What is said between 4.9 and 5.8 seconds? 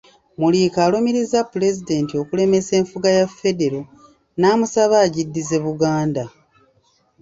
agiddize